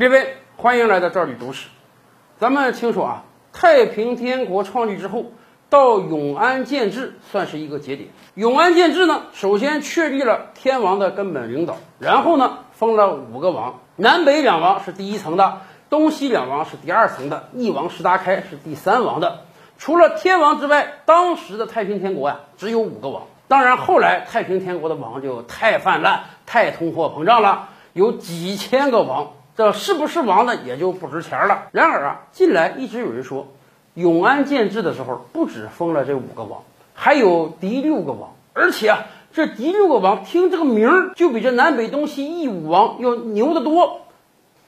[0.00, 1.68] 列位，欢迎来到这里读史。
[2.38, 5.26] 咱们清楚啊，太平天国创立之后，
[5.68, 8.08] 到永安建制算是一个节点。
[8.32, 15.60] 永安建制呢，首先确立了天王的根本领导，然后呢，封了五个王，南北两王是第一层的，
[15.90, 19.40] 东西两王是第二层的，一王石达开是第三王的。
[19.76, 23.24] 除了天王之外，当时的太平天国呀，只有五个王。
[23.48, 31.68] 当然，后来太平天国的王就太泛滥、太通货膨胀了，有几千个王，这是不是王呢，也就不值钱了。
[31.72, 33.46] 然而啊，近来一直有人说，
[33.92, 36.62] 永安建制的时候，不止封了这五个王，
[36.94, 44.00] 还有第六个王，而且啊，这第六个王听这个名儿，就比这南北东西一武王要牛得多。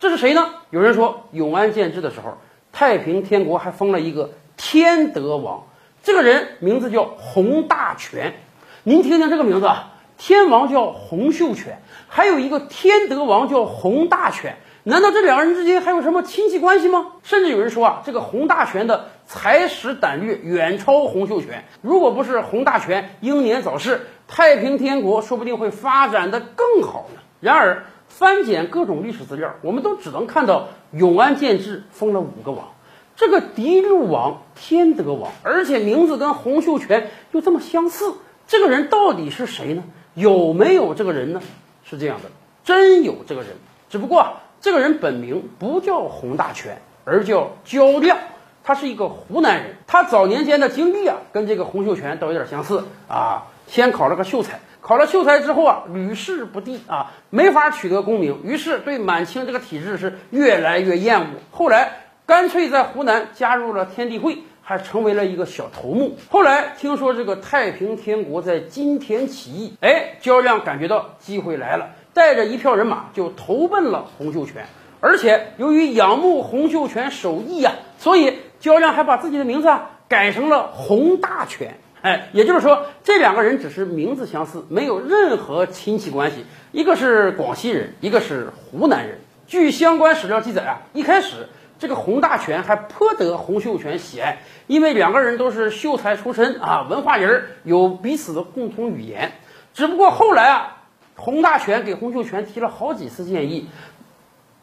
[0.00, 0.54] 这是谁呢？
[0.70, 2.38] 有人说，永安建制的时候，
[2.72, 5.66] 太平天国还封了一个天德王，
[6.02, 8.34] 这个人名字叫洪大全。
[8.82, 17.06] 您听听这个名字啊，天王叫洪秀全，还有一个天德王叫洪大全，难道这两个人之间还有什么亲戚关系吗？
[17.22, 27.20] 甚至有人说啊，这个洪大全的才识胆略远超洪秀全，如果不是洪大全英年早逝，太平天国说不定会发展的更好呢。
[27.40, 32.68] 然而翻检各种历史资料，我们都只能看到永安建制封了五个王，
[33.16, 38.14] 这个第六王天德王，而且名字跟洪秀全又这么相似。
[38.46, 39.84] 这个人到底是谁呢？
[40.14, 41.42] 有没有这个人呢？
[41.84, 42.30] 是这样的，
[42.64, 43.50] 真有这个人，
[43.88, 48.18] 只不过这个人本名不叫洪大全，而叫焦亮，
[48.62, 49.76] 他是一个湖南人。
[49.86, 53.46] 他早年间的经历啊，跟这个洪秀全倒有点相似啊。
[53.66, 61.26] 先考了个秀才，考了秀才之后啊，屡试不第啊，没法取得功名，于是对满清这个体制是越来越厌恶。
[61.50, 61.92] 后来
[62.26, 64.38] 干脆在湖南加入了天地会。
[64.62, 66.16] 还成为了一个小头目。
[66.30, 74.66] 后来听说这个太平天国在金田起义，哎，焦亮感觉到机会来了，带着一票人马就投奔了洪秀全。
[75.00, 81.76] 而且由于仰慕洪秀全手艺呀，所以焦亮还把自己的名字啊改成了洪大全。
[82.02, 86.44] 哎，也就是说，这两个人只是名字相似，没有任何亲戚关系。
[86.72, 89.20] 一个是广西人，一个是湖南人。
[89.46, 91.48] 据相关史料记载啊，一开始。
[91.78, 99.32] 这个洪大全还颇得洪秀全喜爱，因为两个人都是秀才出身啊，文化人有彼此的共同语言。
[99.72, 100.79] 只不过后来啊，
[101.20, 103.68] 洪大全给洪秀全提了好几次建议，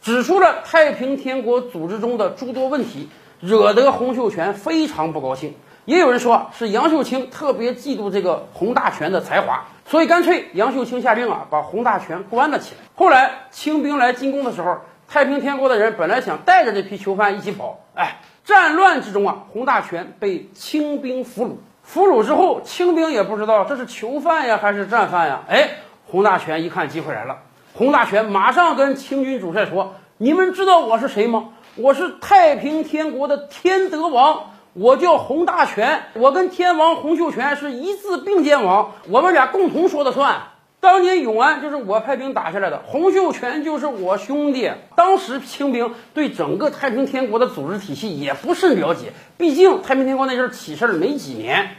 [0.00, 3.08] 指出了太平天国组织中的诸多问题，
[3.40, 5.54] 惹得洪秀全非常不高兴。
[5.84, 12.80] 也有人说是杨秀清特别嫉妒这个洪大全的才华，所以干脆杨秀清下令啊，把洪大全关了起来。
[12.94, 14.78] 后来清兵来进攻的时候。
[15.08, 21.50] 太平天国的人本来想带着这批囚犯一起跑，哎，战乱之中啊，洪大全被清兵俘虏。
[21.84, 25.42] 俘虏之后，清兵也不知道这是囚犯呀还是战犯呀。
[25.48, 25.70] 哎，
[26.08, 27.38] 洪大全一看机会来了，
[27.74, 31.48] 洪大全马上跟清军主帅说：“你们知道我是谁吗？
[31.74, 40.42] 我是太平天国的天德王，我叫洪大全，我跟天王洪秀全是一字并肩王，我们俩共同说了算。”
[40.78, 44.70] 当年永安就是我派兵打下来的，洪秀全就是我兄弟。
[44.94, 51.70] 当时清兵对整个太平天国的组织体系也不甚了解，毕竟太平天国那阵起事儿没几年。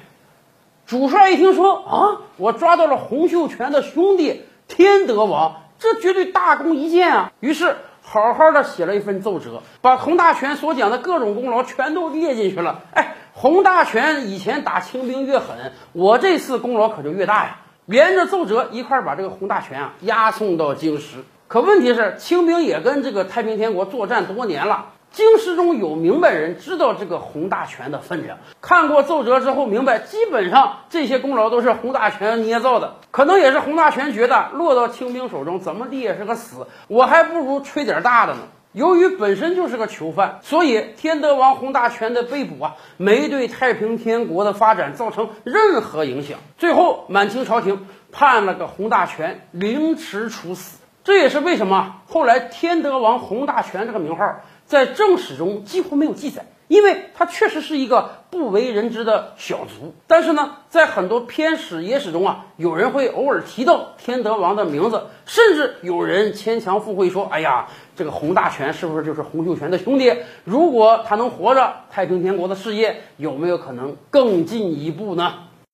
[0.88, 7.32] 主帅一听说啊，我抓到了洪秀全的兄弟天德王，这绝对大功一件啊！
[7.42, 12.84] 于是好好的写了一份奏折，把洪大全所讲的各种功劳全都列进去了。
[12.94, 17.58] 哎，洪大全以前打清兵越狠，我这次功劳可就越大呀。
[17.86, 24.86] 连着奏折一块把这个洪大全啊押送到京师，可问题是清兵也跟这个太平天国作战多年了，
[25.18, 38.42] 京师中有明白人知道这个洪大全的分量，看过奏折之后明白，基本上这些功劳都是洪大全捏造的，可能也是洪大全觉得落到清兵手中怎么地也是个死，我还不如吹点大的呢。
[38.74, 46.38] 由于本身就是个囚犯，所以天德王洪大全的被捕啊，没对太平天国的发展造成任何影响。
[46.60, 50.78] 最后，满清朝廷判了个洪大全凌迟处死。
[51.08, 56.46] 这也是为什么后来天德王洪大全这个名号在正史中几乎没有记载。
[56.68, 67.66] 因为他确实是一个不为人知的小卒，但是呢，在很多偏史野史中啊，有人会偶尔提到天德王的名字，甚至有人牵强附会说：“哎呀，
[67.96, 70.14] 这个洪大全是不是就是洪秀全的兄弟？
[70.44, 75.36] 如果他能活着，太平天国的事业有没有可能更进一步呢？”